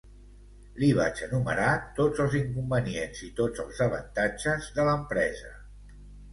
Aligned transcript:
Li 0.83 0.87
vaig 0.99 1.21
enumerar 1.25 1.67
tots 1.99 2.23
els 2.25 2.39
inconvenients 2.41 3.23
i 3.29 3.31
tots 3.43 3.65
els 3.67 3.85
avantatges 3.89 4.73
de 4.81 4.91
l'empresa. 4.91 5.57